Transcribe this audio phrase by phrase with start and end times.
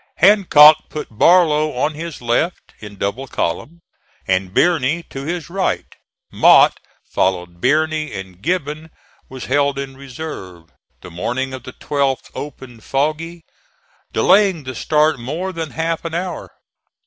[0.15, 3.81] Hancock put Barlow on his left, in double column,
[4.27, 5.85] and Birney to his right.
[6.31, 6.79] Mott
[7.11, 8.89] followed Birney, and Gibbon
[9.29, 10.71] was held in reserve.
[11.01, 13.43] The morning of the 12th opened foggy,
[14.11, 16.49] delaying the start more than half an hour.